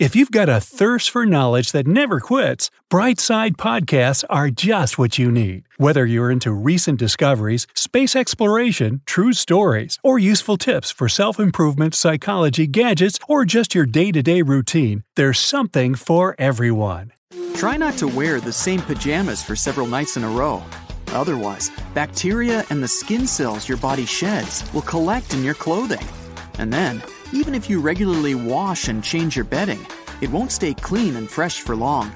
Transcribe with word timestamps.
If 0.00 0.16
you've 0.16 0.30
got 0.30 0.48
a 0.48 0.62
thirst 0.62 1.10
for 1.10 1.26
knowledge 1.26 1.72
that 1.72 1.86
never 1.86 2.20
quits, 2.20 2.70
Brightside 2.90 3.56
Podcasts 3.56 4.24
are 4.30 4.48
just 4.48 4.96
what 4.96 5.18
you 5.18 5.30
need. 5.30 5.64
Whether 5.76 6.06
you're 6.06 6.30
into 6.30 6.52
recent 6.52 6.98
discoveries, 6.98 7.66
space 7.74 8.16
exploration, 8.16 9.02
true 9.04 9.34
stories, 9.34 9.98
or 10.02 10.18
useful 10.18 10.56
tips 10.56 10.90
for 10.90 11.06
self 11.06 11.38
improvement, 11.38 11.94
psychology, 11.94 12.66
gadgets, 12.66 13.18
or 13.28 13.44
just 13.44 13.74
your 13.74 13.84
day 13.84 14.10
to 14.12 14.22
day 14.22 14.40
routine, 14.40 15.04
there's 15.16 15.38
something 15.38 15.94
for 15.94 16.34
everyone. 16.38 17.12
Try 17.52 17.76
not 17.76 17.98
to 17.98 18.08
wear 18.08 18.40
the 18.40 18.54
same 18.54 18.80
pajamas 18.80 19.42
for 19.42 19.54
several 19.54 19.86
nights 19.86 20.16
in 20.16 20.24
a 20.24 20.30
row. 20.30 20.64
Otherwise, 21.08 21.70
bacteria 21.92 22.64
and 22.70 22.82
the 22.82 22.88
skin 22.88 23.26
cells 23.26 23.68
your 23.68 23.76
body 23.76 24.06
sheds 24.06 24.64
will 24.72 24.88
collect 24.88 25.34
in 25.34 25.44
your 25.44 25.52
clothing. 25.52 26.08
And 26.54 26.72
then, 26.72 27.02
even 27.32 27.54
if 27.54 27.70
you 27.70 27.80
regularly 27.80 28.34
wash 28.34 28.88
and 28.88 29.04
change 29.04 29.36
your 29.36 29.44
bedding, 29.44 29.86
it 30.20 30.30
won't 30.30 30.52
stay 30.52 30.74
clean 30.74 31.16
and 31.16 31.30
fresh 31.30 31.60
for 31.60 31.76
long. 31.76 32.14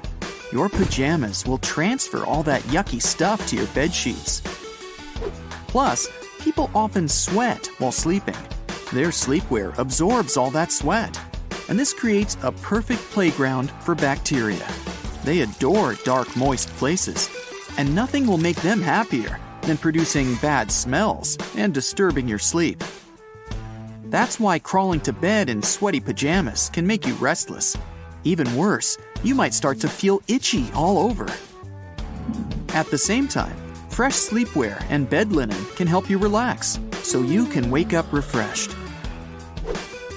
Your 0.51 0.69
pajamas 0.69 1.45
will 1.45 1.57
transfer 1.57 2.23
all 2.23 2.43
that 2.43 2.61
yucky 2.63 3.01
stuff 3.01 3.47
to 3.47 3.55
your 3.55 3.67
bed 3.67 3.93
sheets. 3.93 4.41
Plus, 5.67 6.07
people 6.39 6.69
often 6.75 7.07
sweat 7.07 7.67
while 7.79 7.91
sleeping. 7.91 8.37
Their 8.93 9.07
sleepwear 9.07 9.77
absorbs 9.77 10.37
all 10.37 10.51
that 10.51 10.71
sweat, 10.71 11.19
and 11.67 11.79
this 11.79 11.93
creates 11.93 12.37
a 12.43 12.51
perfect 12.51 13.01
playground 13.11 13.71
for 13.81 13.95
bacteria. 13.95 14.67
They 15.23 15.41
adore 15.41 15.95
dark, 16.03 16.35
moist 16.35 16.69
places, 16.77 17.29
and 17.77 17.93
nothing 17.95 18.27
will 18.27 18.37
make 18.37 18.61
them 18.61 18.81
happier 18.81 19.39
than 19.61 19.77
producing 19.77 20.35
bad 20.35 20.71
smells 20.71 21.37
and 21.57 21.73
disturbing 21.73 22.27
your 22.27 22.39
sleep. 22.39 22.83
That's 24.15 24.39
why 24.39 24.59
crawling 24.59 25.01
to 25.01 25.11
bed 25.11 25.49
in 25.49 25.61
sweaty 25.61 25.99
pajamas 25.99 26.69
can 26.69 26.87
make 26.87 27.05
you 27.05 27.15
restless. 27.15 27.75
Even 28.23 28.55
worse, 28.55 28.97
you 29.25 29.35
might 29.35 29.53
start 29.53 29.81
to 29.81 29.89
feel 29.89 30.21
itchy 30.29 30.71
all 30.73 30.99
over. 30.99 31.27
At 32.69 32.89
the 32.89 32.97
same 32.97 33.27
time, 33.27 33.57
fresh 33.89 34.13
sleepwear 34.13 34.81
and 34.89 35.09
bed 35.09 35.33
linen 35.33 35.61
can 35.75 35.85
help 35.85 36.09
you 36.09 36.17
relax 36.17 36.79
so 37.03 37.23
you 37.23 37.45
can 37.47 37.69
wake 37.69 37.93
up 37.93 38.05
refreshed. 38.13 38.71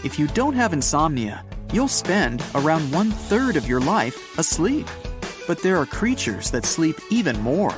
If 0.05 0.17
you 0.17 0.29
don't 0.29 0.55
have 0.55 0.73
insomnia, 0.73 1.45
you'll 1.73 1.89
spend 1.89 2.41
around 2.55 2.93
one 2.93 3.11
third 3.11 3.57
of 3.57 3.67
your 3.67 3.81
life 3.81 4.39
asleep. 4.39 4.87
But 5.49 5.61
there 5.61 5.77
are 5.77 5.87
creatures 5.87 6.53
that 6.53 6.65
sleep 6.65 7.01
even 7.11 7.37
more. 7.41 7.75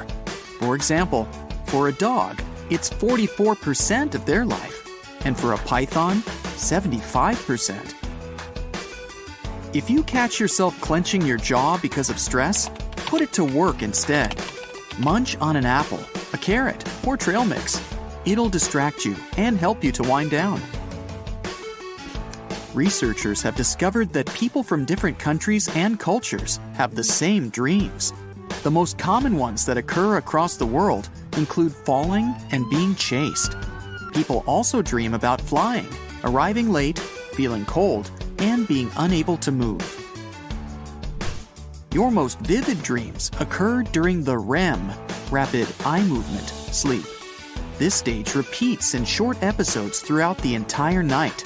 For 0.59 0.75
example, 0.75 1.25
for 1.69 1.89
a 1.89 1.93
dog, 1.93 2.43
it's 2.69 2.91
44% 2.91 4.15
of 4.15 4.27
their 4.27 4.45
life 4.45 4.80
and 5.25 5.39
for 5.39 5.53
a 5.53 5.59
python, 5.59 6.17
75%. 6.57 7.95
If 9.73 9.89
you 9.89 10.03
catch 10.03 10.41
yourself 10.41 10.81
clenching 10.81 11.23
your 11.23 11.39
jaw 11.39 11.79
because 11.79 12.11
of 12.11 12.19
stress, 12.19 12.69
put 12.97 13.23
it 13.23 13.33
to 13.35 13.45
work 13.45 13.83
instead. 13.83 14.35
Munch 14.99 15.37
on 15.39 15.57
an 15.57 15.65
apple, 15.65 16.01
a 16.33 16.39
carrot, 16.39 16.85
or 17.07 17.17
trail 17.17 17.45
mix. 17.45 17.81
It'll 18.25 18.49
distract 18.49 19.05
you 19.05 19.15
and 19.37 19.57
help 19.57 19.85
you 19.85 19.93
to 19.93 20.03
wind 20.03 20.31
down. 20.31 20.61
Researchers 22.75 23.43
have 23.43 23.57
discovered 23.57 24.13
that 24.13 24.33
people 24.33 24.63
from 24.63 24.85
different 24.85 25.19
countries 25.19 25.69
and 25.75 25.99
cultures 25.99 26.61
have 26.75 26.95
the 26.95 27.05
same 27.05 27.49
dreams. 27.49 28.13
The 28.63 28.71
most 28.71 28.99
common 28.99 29.37
ones 29.37 29.65
that 29.67 29.79
occur 29.79 30.19
across 30.19 30.57
the 30.57 30.67
world 30.67 31.09
include 31.37 31.75
falling 31.75 32.35
and 32.53 32.69
being 32.71 32.95
chased. 32.95 33.57
People 34.13 34.43
also 34.47 34.83
dream 34.83 35.15
about 35.15 35.41
flying, 35.41 35.89
arriving 36.25 36.71
late, 36.71 36.99
feeling 36.99 37.65
cold, 37.65 38.11
and 38.39 38.67
being 38.67 38.91
unable 38.97 39.37
to 39.39 39.53
move. 39.53 39.97
Your 41.93 42.11
most 42.11 42.39
vivid 42.41 42.83
dreams 42.83 43.31
occur 43.41 43.83
during 43.83 44.23
the 44.23 44.39
REM, 44.39 44.93
rapid 45.31 45.69
eye 45.85 46.03
movement, 46.05 46.49
sleep. 46.49 47.05
This 47.79 47.95
stage 47.95 48.35
repeats 48.35 48.95
in 48.95 49.05
short 49.05 49.43
episodes 49.43 50.01
throughout 50.01 50.39
the 50.39 50.55
entire 50.55 51.03
night. 51.03 51.45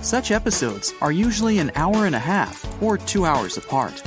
Such 0.00 0.30
episodes 0.30 0.92
are 1.00 1.12
usually 1.12 1.58
an 1.58 1.72
hour 1.74 2.06
and 2.06 2.14
a 2.14 2.18
half 2.18 2.82
or 2.82 2.98
two 2.98 3.24
hours 3.24 3.56
apart. 3.56 4.02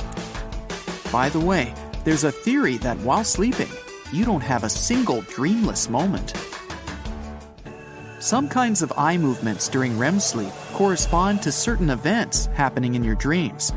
By 1.12 1.28
the 1.28 1.40
way, 1.40 1.72
there's 2.04 2.24
a 2.24 2.32
theory 2.32 2.76
that 2.78 2.98
while 2.98 3.24
sleeping, 3.24 3.70
you 4.12 4.24
don't 4.24 4.42
have 4.42 4.64
a 4.64 4.70
single 4.70 5.22
dreamless 5.22 5.88
moment. 5.88 6.34
Some 8.18 8.48
kinds 8.48 8.80
of 8.80 8.94
eye 8.96 9.18
movements 9.18 9.68
during 9.68 9.98
REM 9.98 10.20
sleep 10.20 10.52
correspond 10.72 11.42
to 11.42 11.52
certain 11.52 11.90
events 11.90 12.46
happening 12.54 12.94
in 12.94 13.04
your 13.04 13.14
dreams. 13.14 13.74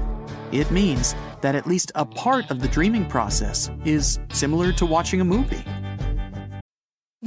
It 0.54 0.72
means 0.72 1.14
that 1.42 1.56
at 1.56 1.68
least 1.68 1.92
a 1.96 2.06
part 2.06 2.50
of 2.50 2.62
the 2.62 2.70
dreaming 2.70 3.06
process 3.06 3.70
is 3.84 4.18
similar 4.32 4.72
to 4.74 4.86
watching 4.86 5.20
a 5.20 5.26
movie. 5.26 5.64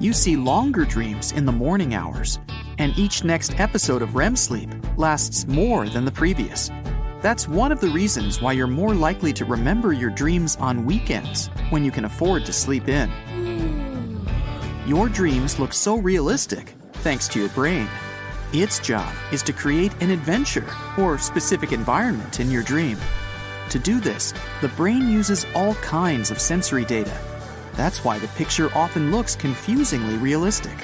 You 0.00 0.12
see 0.12 0.36
longer 0.36 0.84
dreams 0.84 1.32
in 1.32 1.44
the 1.44 1.50
morning 1.50 1.92
hours, 1.92 2.38
and 2.78 2.96
each 2.96 3.24
next 3.24 3.58
episode 3.58 4.00
of 4.00 4.14
REM 4.14 4.36
sleep 4.36 4.70
lasts 4.96 5.48
more 5.48 5.88
than 5.88 6.04
the 6.04 6.12
previous. 6.12 6.70
That's 7.20 7.48
one 7.48 7.72
of 7.72 7.80
the 7.80 7.88
reasons 7.88 8.40
why 8.40 8.52
you're 8.52 8.68
more 8.68 8.94
likely 8.94 9.32
to 9.32 9.44
remember 9.44 9.92
your 9.92 10.10
dreams 10.10 10.54
on 10.60 10.84
weekends 10.84 11.48
when 11.70 11.84
you 11.84 11.90
can 11.90 12.04
afford 12.04 12.46
to 12.46 12.52
sleep 12.52 12.86
in. 12.86 13.10
Your 14.86 15.08
dreams 15.08 15.58
look 15.58 15.72
so 15.72 15.96
realistic 15.96 16.74
thanks 16.92 17.26
to 17.28 17.40
your 17.40 17.48
brain. 17.48 17.88
Its 18.52 18.78
job 18.78 19.12
is 19.32 19.42
to 19.42 19.52
create 19.52 20.00
an 20.00 20.10
adventure 20.10 20.72
or 20.96 21.18
specific 21.18 21.72
environment 21.72 22.38
in 22.38 22.52
your 22.52 22.62
dream. 22.62 22.98
To 23.70 23.80
do 23.80 23.98
this, 23.98 24.32
the 24.60 24.68
brain 24.68 25.08
uses 25.10 25.44
all 25.56 25.74
kinds 25.74 26.30
of 26.30 26.40
sensory 26.40 26.84
data 26.84 27.18
that's 27.78 28.04
why 28.04 28.18
the 28.18 28.26
picture 28.28 28.68
often 28.74 29.12
looks 29.12 29.36
confusingly 29.36 30.16
realistic. 30.16 30.76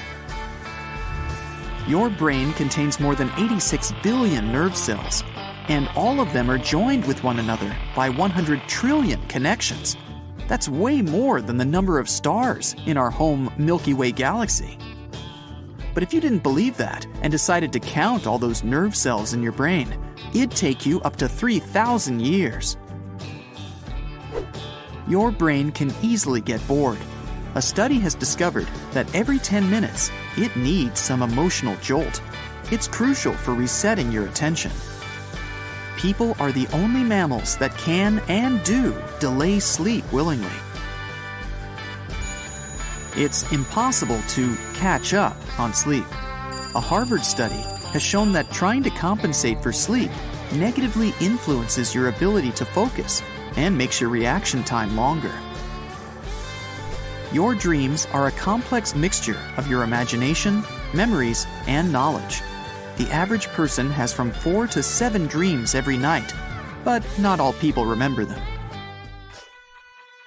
Your 1.89 2.09
brain 2.09 2.53
contains 2.53 3.01
more 3.01 3.15
than 3.15 3.29
86 3.37 3.91
billion 4.01 4.49
nerve 4.49 4.77
cells, 4.77 5.21
and 5.67 5.89
all 5.89 6.21
of 6.21 6.31
them 6.31 6.49
are 6.49 6.57
joined 6.57 7.05
with 7.05 7.21
one 7.21 7.37
another 7.37 7.75
by 7.97 8.07
100 8.07 8.61
trillion 8.69 9.21
connections. 9.27 9.97
That's 10.47 10.69
way 10.69 11.01
more 11.01 11.41
than 11.41 11.57
the 11.57 11.65
number 11.65 11.99
of 11.99 12.07
stars 12.07 12.75
in 12.85 12.95
our 12.95 13.09
home 13.09 13.53
Milky 13.57 13.93
Way 13.93 14.13
galaxy. 14.13 14.77
But 15.93 16.01
if 16.01 16.13
you 16.13 16.21
didn't 16.21 16.43
believe 16.43 16.77
that 16.77 17.05
and 17.21 17.29
decided 17.29 17.73
to 17.73 17.79
count 17.81 18.25
all 18.25 18.39
those 18.39 18.63
nerve 18.63 18.95
cells 18.95 19.33
in 19.33 19.43
your 19.43 19.51
brain, 19.51 19.99
it'd 20.33 20.51
take 20.51 20.85
you 20.85 21.01
up 21.01 21.17
to 21.17 21.27
3,000 21.27 22.21
years 22.21 22.77
your 25.07 25.31
brain 25.31 25.71
can 25.71 25.93
easily 26.01 26.41
get 26.41 26.65
bored. 26.67 26.97
A 27.55 27.61
study 27.61 27.99
has 27.99 28.15
discovered 28.15 28.67
that 28.91 29.13
every 29.15 29.39
10 29.39 29.69
minutes, 29.69 30.11
it 30.35 30.55
needs 30.55 30.99
some 30.99 31.21
emotional 31.21 31.75
jolt. 31.77 32.21
It's 32.71 32.87
crucial 32.87 33.33
for 33.33 33.53
resetting 33.53 34.11
your 34.11 34.25
attention. 34.25 34.71
People 35.97 36.35
are 36.39 36.51
the 36.51 36.67
only 36.73 37.03
mammals 37.03 37.55
that 37.57 37.77
can 37.77 38.19
and 38.27 38.63
do 38.63 38.93
delay 39.19 39.59
sleep 39.59 40.03
willingly. 40.11 40.49
It's 43.15 43.49
impossible 43.53 44.19
to 44.29 44.57
catch 44.73 45.13
up 45.13 45.37
on 45.57 45.73
sleep. 45.73 46.05
A 46.75 46.81
Harvard 46.81 47.23
study 47.23 47.63
has 47.93 48.01
shown 48.01 48.33
that 48.33 48.51
trying 48.51 48.83
to 48.83 48.89
compensate 48.89 49.63
for 49.63 49.71
sleep 49.71 50.11
negatively 50.51 51.13
influences 51.21 51.95
your 51.95 52.09
ability 52.09 52.51
to 52.51 52.65
focus 52.65 53.21
and 53.57 53.77
makes 53.77 54.01
your 54.01 54.09
reaction 54.09 54.63
time 54.63 54.95
longer. 54.95 55.33
Your 57.31 57.55
dreams 57.55 58.07
are 58.13 58.27
a 58.27 58.31
complex 58.31 58.95
mixture 58.95 59.39
of 59.57 59.67
your 59.67 59.83
imagination, 59.83 60.63
memories, 60.93 61.45
and 61.67 61.91
knowledge. 61.91 62.41
The 62.97 63.09
average 63.11 63.47
person 63.47 63.89
has 63.91 64.13
from 64.13 64.31
four 64.31 64.67
to 64.67 64.81
seven 64.81 65.27
dreams 65.27 65.75
every 65.75 65.97
night, 65.97 66.33
but 66.83 67.05
not 67.19 67.39
all 67.39 67.53
people 67.53 67.85
remember 67.85 68.23
them. 68.23 68.41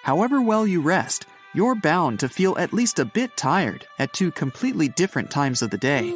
However 0.03 0.43
well 0.43 0.67
you 0.67 0.81
rest, 0.81 1.27
you're 1.55 1.75
bound 1.75 2.21
to 2.21 2.29
feel 2.29 2.59
at 2.59 2.73
least 2.73 2.99
a 2.99 3.05
bit 3.05 3.37
tired 3.37 3.87
at 3.99 4.13
two 4.13 4.31
completely 4.31 4.89
different 4.89 5.31
times 5.31 5.63
of 5.63 5.71
the 5.71 5.79
day 5.79 6.13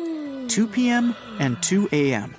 2 0.49 0.67
p.m. 0.67 1.15
and 1.38 1.62
2 1.62 1.88
a.m. 1.93 2.35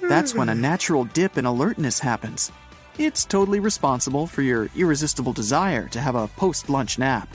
That's 0.00 0.34
when 0.34 0.48
a 0.48 0.54
natural 0.54 1.04
dip 1.04 1.36
in 1.36 1.44
alertness 1.44 1.98
happens. 1.98 2.50
It's 2.98 3.24
totally 3.24 3.60
responsible 3.60 4.26
for 4.26 4.42
your 4.42 4.68
irresistible 4.74 5.32
desire 5.32 5.86
to 5.88 6.00
have 6.00 6.16
a 6.16 6.26
post 6.26 6.68
lunch 6.68 6.98
nap. 6.98 7.28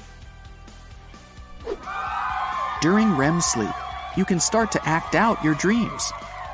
During 2.81 3.15
REM 3.15 3.39
sleep, 3.39 3.73
you 4.17 4.25
can 4.25 4.41
start 4.41 4.73
to 4.73 4.85
act 4.85 5.15
out 5.15 5.41
your 5.41 5.55
dreams. 5.55 6.11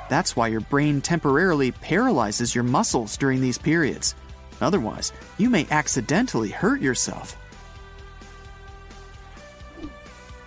That's 0.09 0.35
why 0.35 0.49
your 0.49 0.61
brain 0.61 1.01
temporarily 1.01 1.71
paralyzes 1.71 2.53
your 2.53 2.63
muscles 2.63 3.17
during 3.17 3.41
these 3.41 3.57
periods. 3.57 4.13
Otherwise, 4.61 5.11
you 5.39 5.49
may 5.49 5.65
accidentally 5.71 6.49
hurt 6.49 6.79
yourself. 6.79 7.35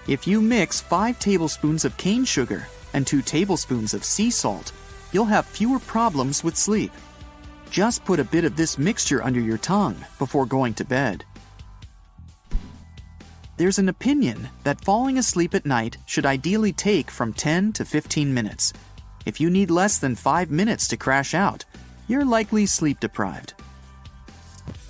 If 0.07 0.25
you 0.29 0.41
mix 0.41 0.81
5 0.81 1.19
tablespoons 1.19 1.85
of 1.85 1.97
cane 1.97 2.25
sugar 2.25 2.69
and 2.95 3.05
2 3.05 3.23
tablespoons 3.23 3.93
of 3.93 4.05
sea 4.05 4.31
salt, 4.31 4.71
you'll 5.13 5.25
have 5.25 5.47
fewer 5.47 5.81
problems 5.81 6.45
with 6.45 6.57
sleep. 6.57 6.93
Just 7.73 8.05
put 8.05 8.21
a 8.21 8.25
bit 8.25 8.45
of 8.45 8.55
this 8.55 8.77
mixture 8.77 9.23
under 9.23 9.41
your 9.41 9.57
tongue 9.57 9.97
before 10.19 10.45
going 10.45 10.75
to 10.75 10.85
bed. 10.85 11.25
There's 13.57 13.79
an 13.79 13.89
opinion 13.89 14.51
that 14.63 14.85
falling 14.85 15.17
asleep 15.17 15.55
at 15.55 15.65
night 15.65 15.97
should 16.05 16.27
ideally 16.27 16.75
take 16.75 17.11
from 17.11 17.33
10 17.33 17.73
to 17.73 17.87
15 17.87 18.35
minutes. 18.35 18.75
If 19.25 19.41
you 19.41 19.49
need 19.49 19.71
less 19.71 19.97
than 19.99 20.17
5 20.17 20.51
minutes 20.51 20.87
to 20.89 20.99
crash 20.99 21.33
out, 21.33 21.65
you're 22.09 22.27
likely 22.27 22.67
sleep 22.67 23.01
deprived. 23.01 23.55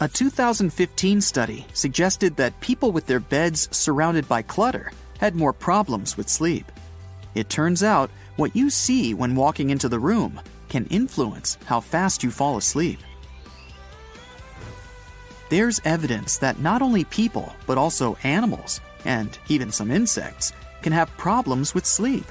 A 0.00 0.08
2015 0.08 1.20
study 1.20 1.64
suggested 1.74 2.34
that 2.34 2.60
people 2.60 2.90
with 2.90 3.06
their 3.06 3.20
beds 3.20 3.68
surrounded 3.70 4.26
by 4.26 4.42
clutter 4.42 4.90
had 5.20 5.36
more 5.36 5.52
problems 5.52 6.16
with 6.16 6.28
sleep. 6.28 6.66
It 7.36 7.48
turns 7.48 7.84
out 7.84 8.10
what 8.34 8.56
you 8.56 8.70
see 8.70 9.14
when 9.14 9.36
walking 9.36 9.70
into 9.70 9.88
the 9.88 10.00
room 10.00 10.40
can 10.72 10.86
influence 10.86 11.58
how 11.66 11.80
fast 11.80 12.24
you 12.24 12.30
fall 12.30 12.56
asleep. 12.56 12.98
There's 15.50 15.82
evidence 15.84 16.38
that 16.38 16.60
not 16.60 16.80
only 16.80 17.04
people, 17.04 17.54
but 17.66 17.76
also 17.76 18.16
animals, 18.24 18.80
and 19.04 19.38
even 19.48 19.70
some 19.70 19.90
insects, 19.90 20.54
can 20.80 20.94
have 20.94 21.14
problems 21.18 21.74
with 21.74 21.84
sleep. 21.84 22.24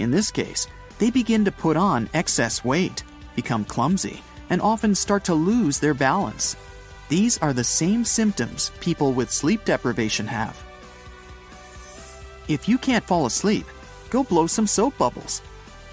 In 0.00 0.10
this 0.10 0.32
case, 0.32 0.66
they 0.98 1.10
begin 1.12 1.44
to 1.44 1.52
put 1.52 1.76
on 1.76 2.10
excess 2.14 2.64
weight, 2.64 3.04
become 3.36 3.64
clumsy, 3.64 4.20
and 4.50 4.60
often 4.60 4.92
start 4.92 5.22
to 5.26 5.34
lose 5.34 5.78
their 5.78 5.94
balance. 5.94 6.56
These 7.08 7.38
are 7.38 7.52
the 7.52 7.62
same 7.62 8.04
symptoms 8.04 8.72
people 8.80 9.12
with 9.12 9.30
sleep 9.30 9.64
deprivation 9.64 10.26
have. 10.26 10.60
If 12.48 12.68
you 12.68 12.76
can't 12.76 13.04
fall 13.04 13.26
asleep, 13.26 13.66
go 14.10 14.24
blow 14.24 14.48
some 14.48 14.66
soap 14.66 14.98
bubbles. 14.98 15.42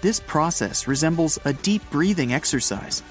This 0.06 0.20
process 0.20 0.88
resembles 0.88 1.40
a 1.46 1.54
deep 1.54 1.82
breathing 1.90 2.32
exercise. 2.32 3.02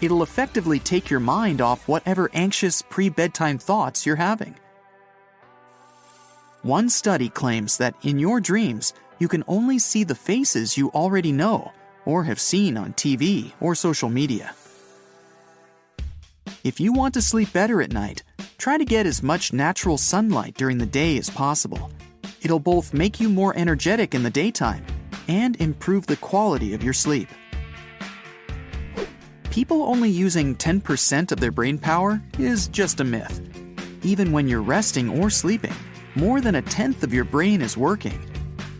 It'll 0.00 0.24
effectively 0.24 0.80
take 0.80 1.08
your 1.08 1.20
mind 1.20 1.60
off 1.60 1.86
whatever 1.86 2.28
anxious 2.34 2.82
pre 2.82 3.08
bedtime 3.08 3.56
thoughts 3.56 4.04
you're 4.04 4.16
having. 4.16 4.56
One 6.62 6.88
study 6.88 7.28
claims 7.28 7.78
that 7.78 7.94
in 8.02 8.18
your 8.18 8.40
dreams, 8.40 8.94
you 9.20 9.28
can 9.28 9.44
only 9.46 9.78
see 9.78 10.02
the 10.02 10.16
faces 10.16 10.76
you 10.76 10.90
already 10.90 11.30
know 11.30 11.70
or 12.04 12.24
have 12.24 12.40
seen 12.40 12.76
on 12.76 12.94
TV 12.94 13.52
or 13.60 13.76
social 13.76 14.08
media. 14.08 14.52
If 16.64 16.80
you 16.80 16.92
want 16.92 17.14
to 17.14 17.22
sleep 17.22 17.52
better 17.52 17.80
at 17.80 17.92
night, 17.92 18.24
try 18.58 18.76
to 18.76 18.84
get 18.84 19.06
as 19.06 19.22
much 19.22 19.52
natural 19.52 19.98
sunlight 19.98 20.56
during 20.56 20.78
the 20.78 20.94
day 21.00 21.16
as 21.16 21.30
possible. 21.30 21.92
It'll 22.42 22.58
both 22.58 22.92
make 22.92 23.20
you 23.20 23.28
more 23.28 23.56
energetic 23.56 24.16
in 24.16 24.24
the 24.24 24.30
daytime 24.30 24.84
and 25.30 25.54
improve 25.60 26.06
the 26.08 26.16
quality 26.16 26.74
of 26.74 26.82
your 26.82 26.92
sleep. 26.92 27.28
People 29.50 29.84
only 29.84 30.10
using 30.10 30.56
10% 30.56 31.30
of 31.30 31.38
their 31.38 31.52
brain 31.52 31.78
power 31.78 32.20
is 32.38 32.66
just 32.68 32.98
a 32.98 33.04
myth. 33.04 33.40
Even 34.02 34.32
when 34.32 34.48
you're 34.48 34.60
resting 34.60 35.08
or 35.08 35.30
sleeping, 35.30 35.74
more 36.16 36.40
than 36.40 36.56
a 36.56 36.62
tenth 36.62 37.04
of 37.04 37.14
your 37.14 37.24
brain 37.24 37.62
is 37.62 37.76
working. 37.76 38.20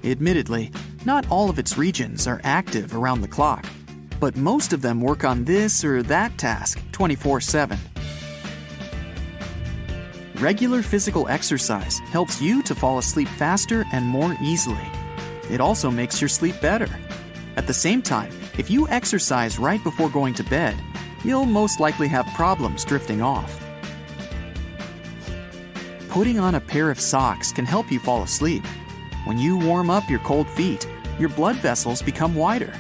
Admittedly, 0.03 0.73
not 1.05 1.29
all 1.31 1.51
of 1.51 1.59
its 1.59 1.79
regions 1.79 2.27
are 2.27 2.41
active 2.43 2.97
around 2.97 3.21
the 3.21 3.29
clock, 3.29 3.65
but 4.19 4.37
most 4.37 4.73
of 4.73 4.83
them 4.83 5.01
work 5.01 5.25
on 5.25 5.45
this 5.45 5.85
or 5.85 6.03
that 6.03 6.37
task 6.37 6.83
24 6.91 7.41
7. 7.41 7.79
Regular 10.37 10.83
physical 10.83 11.29
exercise 11.29 11.99
helps 12.11 12.41
you 12.41 12.63
to 12.63 12.75
fall 12.75 12.99
asleep 12.99 13.29
faster 13.29 13.85
and 13.93 14.05
more 14.05 14.37
easily. 14.43 14.89
It 15.51 15.61
also 15.61 15.91
makes 15.91 16.21
your 16.21 16.29
sleep 16.29 16.61
better. 16.61 16.89
At 17.57 17.67
the 17.67 17.75
same 17.75 18.03
time, 18.03 18.33
if 18.57 18.71
you 18.71 18.89
exercise 18.89 19.59
right 19.59 19.83
before 19.83 20.09
going 20.09 20.35
to 20.35 20.45
bed, 20.45 20.77
you'll 21.25 21.45
most 21.45 21.81
likely 21.81 22.09
have 22.09 22.27
problems 22.35 22.85
drifting 22.85 23.21
off. 23.21 23.61
Putting 26.09 26.39
on 26.39 26.55
a 26.55 26.61
pair 26.61 26.91
of 26.91 27.01
socks 27.01 27.53
can 27.53 27.65
help 27.65 27.91
you 27.91 28.01
fall 28.01 28.23
asleep. 28.23 28.65
When 29.25 29.39
you 29.39 29.59
warm 29.59 29.91
up 29.91 30.09
your 30.09 30.21
cold 30.21 30.49
feet, 30.49 30.87
your 31.19 31.29
blood 31.29 31.57
vessels 31.57 32.03
become 32.03 32.35
wider. 32.35 32.73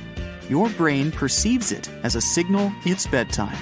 Your 0.48 0.68
brain 0.70 1.12
perceives 1.12 1.70
it 1.70 1.88
as 2.02 2.16
a 2.16 2.20
signal 2.20 2.72
it's 2.84 3.06
bedtime. 3.06 3.56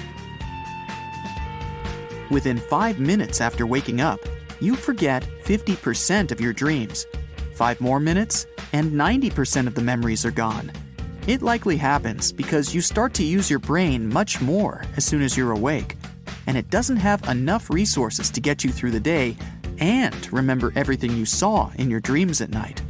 Within 2.31 2.57
five 2.57 2.99
minutes 2.99 3.41
after 3.41 3.67
waking 3.67 4.01
up, 4.01 4.19
you 4.59 4.75
forget 4.75 5.27
50% 5.43 6.31
of 6.31 6.39
your 6.39 6.53
dreams. 6.53 7.05
Five 7.53 7.81
more 7.81 7.99
minutes, 7.99 8.47
and 8.73 8.91
90% 8.91 9.67
of 9.67 9.75
the 9.75 9.81
memories 9.81 10.25
are 10.25 10.31
gone. 10.31 10.71
It 11.27 11.41
likely 11.41 11.77
happens 11.77 12.31
because 12.31 12.73
you 12.73 12.81
start 12.81 13.13
to 13.15 13.23
use 13.23 13.49
your 13.49 13.59
brain 13.59 14.11
much 14.11 14.41
more 14.41 14.83
as 14.97 15.05
soon 15.05 15.21
as 15.21 15.37
you're 15.37 15.51
awake, 15.51 15.95
and 16.47 16.57
it 16.57 16.69
doesn't 16.69 16.97
have 16.97 17.27
enough 17.29 17.69
resources 17.69 18.29
to 18.31 18.41
get 18.41 18.63
you 18.63 18.71
through 18.71 18.91
the 18.91 18.99
day 18.99 19.37
and 19.79 20.31
remember 20.33 20.73
everything 20.75 21.15
you 21.15 21.25
saw 21.25 21.71
in 21.75 21.89
your 21.89 21.99
dreams 21.99 22.41
at 22.41 22.49
night. 22.49 22.81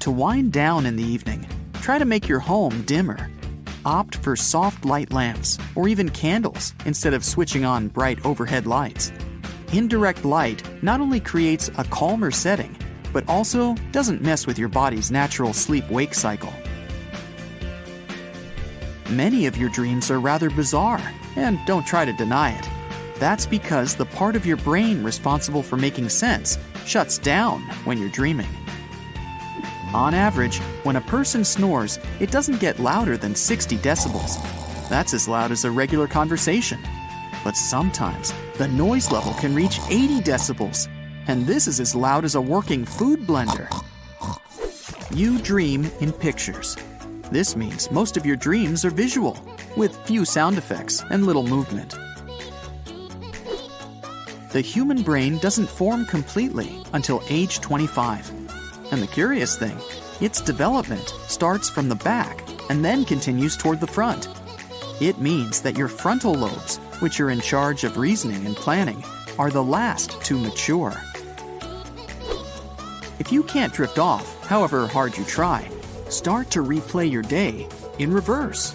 To 0.00 0.10
wind 0.10 0.52
down 0.52 0.86
in 0.86 0.96
the 0.96 1.04
evening, 1.04 1.46
try 1.74 1.98
to 1.98 2.04
make 2.04 2.28
your 2.28 2.40
home 2.40 2.82
dimmer 2.82 3.30
opt 3.84 4.16
for 4.16 4.36
soft 4.36 4.84
light 4.84 5.12
lamps 5.12 5.58
or 5.74 5.88
even 5.88 6.10
candles 6.10 6.74
instead 6.84 7.14
of 7.14 7.24
switching 7.24 7.64
on 7.64 7.88
bright 7.88 8.24
overhead 8.24 8.66
lights. 8.66 9.12
Indirect 9.72 10.24
light 10.24 10.62
not 10.82 11.00
only 11.00 11.20
creates 11.20 11.70
a 11.78 11.84
calmer 11.84 12.30
setting, 12.30 12.76
but 13.18 13.28
also 13.28 13.74
doesn't 13.90 14.22
mess 14.22 14.46
with 14.46 14.60
your 14.60 14.68
body's 14.68 15.10
natural 15.10 15.52
sleep 15.52 15.90
wake 15.90 16.14
cycle. 16.14 16.52
Many 19.10 19.46
of 19.46 19.56
your 19.56 19.70
dreams 19.70 20.08
are 20.08 20.20
rather 20.20 20.48
bizarre, 20.50 21.02
and 21.34 21.58
don't 21.66 21.84
try 21.84 22.04
to 22.04 22.12
deny 22.12 22.56
it. 22.56 22.68
That's 23.18 23.44
because 23.44 23.96
the 23.96 24.06
part 24.06 24.36
of 24.36 24.46
your 24.46 24.56
brain 24.58 25.02
responsible 25.02 25.64
for 25.64 25.76
making 25.76 26.10
sense 26.10 26.58
shuts 26.86 27.18
down 27.18 27.62
when 27.84 27.98
you're 27.98 28.08
dreaming. 28.08 28.46
On 29.92 30.14
average, 30.14 30.60
when 30.84 30.94
a 30.94 31.00
person 31.00 31.44
snores, 31.44 31.98
it 32.20 32.30
doesn't 32.30 32.60
get 32.60 32.78
louder 32.78 33.16
than 33.16 33.34
60 33.34 33.78
decibels. 33.78 34.38
That's 34.88 35.12
as 35.12 35.26
loud 35.26 35.50
as 35.50 35.64
a 35.64 35.72
regular 35.72 36.06
conversation. 36.06 36.78
But 37.42 37.56
sometimes, 37.56 38.32
the 38.58 38.68
noise 38.68 39.10
level 39.10 39.34
can 39.34 39.56
reach 39.56 39.80
80 39.88 40.20
decibels, 40.20 40.86
and 41.28 41.46
this 41.46 41.66
is 41.66 41.78
as 41.78 41.94
loud 41.94 42.24
as 42.24 42.34
a 42.34 42.40
working 42.40 42.84
food 42.84 43.20
blender. 43.20 43.68
You 45.14 45.38
dream 45.38 45.90
in 46.00 46.12
pictures. 46.12 46.76
This 47.30 47.54
means 47.54 47.90
most 47.90 48.16
of 48.16 48.24
your 48.24 48.36
dreams 48.36 48.84
are 48.84 48.90
visual, 48.90 49.38
with 49.76 49.94
few 50.06 50.24
sound 50.24 50.56
effects 50.56 51.04
and 51.10 51.26
little 51.26 51.42
movement. 51.42 51.96
The 54.52 54.62
human 54.62 55.02
brain 55.02 55.36
doesn't 55.38 55.68
form 55.68 56.06
completely 56.06 56.82
until 56.94 57.22
age 57.28 57.60
25. 57.60 58.32
And 58.90 59.02
the 59.02 59.06
curious 59.06 59.56
thing, 59.56 59.76
its 60.22 60.40
development 60.40 61.14
starts 61.26 61.68
from 61.68 61.90
the 61.90 61.96
back 61.96 62.42
and 62.70 62.82
then 62.82 63.04
continues 63.04 63.56
toward 63.56 63.80
the 63.80 63.86
front. 63.86 64.28
It 65.02 65.18
means 65.18 65.60
that 65.60 65.76
your 65.76 65.88
frontal 65.88 66.32
lobes, 66.32 66.78
which 67.00 67.20
are 67.20 67.30
in 67.30 67.42
charge 67.42 67.84
of 67.84 67.98
reasoning 67.98 68.46
and 68.46 68.56
planning, 68.56 69.04
are 69.38 69.50
the 69.50 69.62
last 69.62 70.20
to 70.22 70.38
mature. 70.38 70.98
If 73.18 73.32
you 73.32 73.42
can't 73.42 73.72
drift 73.72 73.98
off, 73.98 74.46
however 74.46 74.86
hard 74.86 75.18
you 75.18 75.24
try, 75.24 75.68
start 76.08 76.50
to 76.52 76.62
replay 76.62 77.10
your 77.10 77.22
day 77.22 77.68
in 77.98 78.12
reverse. 78.12 78.72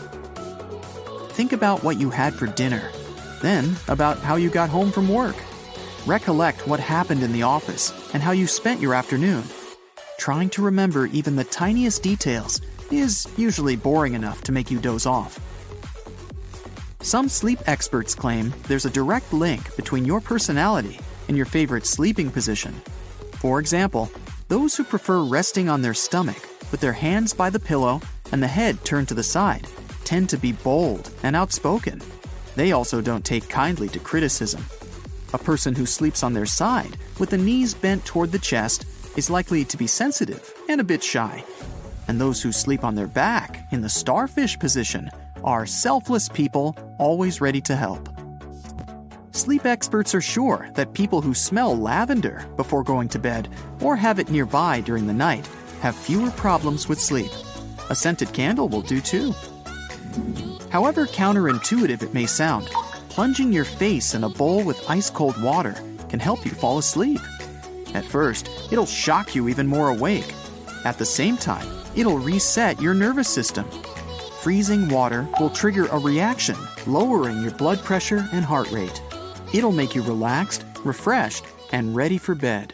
Think 1.29 1.53
about 1.53 1.83
what 1.83 1.99
you 1.99 2.09
had 2.09 2.33
for 2.33 2.47
dinner, 2.47 2.91
then 3.41 3.75
about 3.87 4.19
how 4.19 4.35
you 4.35 4.49
got 4.49 4.69
home 4.69 4.91
from 4.91 5.07
work. 5.07 5.35
Recollect 6.05 6.67
what 6.67 6.79
happened 6.81 7.23
in 7.23 7.31
the 7.31 7.43
office 7.43 7.93
and 8.13 8.21
how 8.21 8.31
you 8.31 8.45
spent 8.45 8.81
your 8.81 8.93
afternoon. 8.93 9.43
Trying 10.19 10.49
to 10.51 10.61
remember 10.61 11.07
even 11.07 11.37
the 11.37 11.45
tiniest 11.45 12.03
details 12.03 12.61
is 12.91 13.25
usually 13.37 13.77
boring 13.77 14.13
enough 14.13 14.43
to 14.43 14.51
make 14.51 14.69
you 14.69 14.79
doze 14.79 15.05
off. 15.05 15.39
Some 17.01 17.29
sleep 17.29 17.59
experts 17.65 18.13
claim 18.13 18.53
there's 18.67 18.85
a 18.85 18.89
direct 18.89 19.31
link 19.31 19.75
between 19.77 20.05
your 20.05 20.19
personality 20.21 20.99
and 21.29 21.37
your 21.37 21.45
favorite 21.45 21.85
sleeping 21.85 22.29
position. 22.29 22.73
For 23.33 23.59
example, 23.59 24.11
those 24.47 24.75
who 24.75 24.83
prefer 24.83 25.23
resting 25.23 25.69
on 25.69 25.81
their 25.81 25.93
stomach 25.93 26.49
with 26.71 26.81
their 26.81 26.93
hands 26.93 27.33
by 27.33 27.49
the 27.49 27.59
pillow 27.59 28.01
and 28.31 28.41
the 28.41 28.47
head 28.47 28.83
turned 28.83 29.07
to 29.07 29.13
the 29.13 29.23
side 29.23 29.67
tend 30.03 30.29
to 30.29 30.37
be 30.37 30.51
bold 30.51 31.09
and 31.23 31.35
outspoken. 31.35 32.01
They 32.55 32.71
also 32.71 33.01
don't 33.01 33.25
take 33.25 33.49
kindly 33.49 33.87
to 33.89 33.99
criticism. 33.99 34.65
A 35.33 35.37
person 35.37 35.73
who 35.73 35.85
sleeps 35.85 36.23
on 36.23 36.33
their 36.33 36.45
side 36.45 36.97
with 37.19 37.29
the 37.29 37.37
knees 37.37 37.73
bent 37.73 38.05
toward 38.05 38.31
the 38.31 38.39
chest 38.39 38.85
is 39.17 39.29
likely 39.29 39.65
to 39.65 39.77
be 39.77 39.87
sensitive 39.87 40.53
and 40.69 40.79
a 40.81 40.83
bit 40.83 41.03
shy. 41.03 41.43
And 42.07 42.19
those 42.19 42.41
who 42.41 42.51
sleep 42.51 42.83
on 42.83 42.95
their 42.95 43.07
back 43.07 43.65
in 43.71 43.81
the 43.81 43.89
starfish 43.89 44.59
position 44.59 45.09
are 45.43 45.65
selfless 45.65 46.29
people 46.29 46.77
always 46.99 47.41
ready 47.41 47.61
to 47.61 47.75
help. 47.75 48.12
Sleep 49.33 49.65
experts 49.65 50.13
are 50.13 50.21
sure 50.21 50.69
that 50.75 50.93
people 50.93 51.19
who 51.19 51.33
smell 51.33 51.75
lavender 51.75 52.45
before 52.55 52.83
going 52.83 53.09
to 53.09 53.17
bed 53.17 53.49
or 53.81 53.95
have 53.95 54.19
it 54.19 54.29
nearby 54.29 54.79
during 54.79 55.07
the 55.07 55.13
night 55.13 55.49
have 55.81 55.95
fewer 55.95 56.29
problems 56.31 56.87
with 56.87 57.01
sleep. 57.01 57.31
A 57.89 57.95
scented 57.95 58.31
candle 58.31 58.69
will 58.69 58.83
do 58.83 59.01
too. 59.01 59.33
However 60.69 61.07
counterintuitive 61.07 62.03
it 62.03 62.13
may 62.13 62.27
sound, 62.27 62.67
plunging 63.09 63.51
your 63.51 63.65
face 63.65 64.13
in 64.13 64.23
a 64.23 64.29
bowl 64.29 64.63
with 64.63 64.87
ice 64.87 65.09
cold 65.09 65.41
water 65.41 65.75
can 66.09 66.19
help 66.19 66.45
you 66.45 66.51
fall 66.51 66.77
asleep. 66.77 67.19
At 67.95 68.05
first, 68.05 68.51
it'll 68.71 68.85
shock 68.85 69.33
you 69.33 69.49
even 69.49 69.65
more 69.65 69.89
awake. 69.89 70.31
At 70.85 70.99
the 70.99 71.07
same 71.07 71.37
time, 71.37 71.67
it'll 71.95 72.19
reset 72.19 72.79
your 72.79 72.93
nervous 72.93 73.29
system. 73.29 73.65
Freezing 74.41 74.89
water 74.89 75.27
will 75.39 75.49
trigger 75.49 75.87
a 75.87 75.97
reaction, 75.97 76.55
lowering 76.85 77.41
your 77.41 77.53
blood 77.53 77.79
pressure 77.79 78.29
and 78.31 78.45
heart 78.45 78.69
rate. 78.69 79.01
It'll 79.53 79.71
make 79.71 79.93
you 79.95 80.01
relaxed, 80.01 80.65
refreshed, 80.83 81.45
and 81.71 81.95
ready 81.95 82.17
for 82.17 82.35
bed. 82.35 82.73